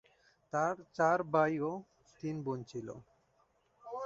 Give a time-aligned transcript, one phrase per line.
[0.53, 1.71] তাঁর চার ভাই ও
[2.19, 2.87] তিন বোন ছিল।